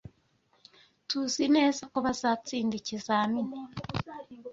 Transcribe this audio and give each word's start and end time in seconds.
TUZI 1.09 1.45
neza 1.55 1.81
ko 1.91 1.97
bazatsinda 2.05 2.73
ikizamini. 2.81 3.59